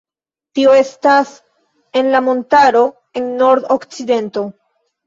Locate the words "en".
2.01-2.11, 3.23-3.33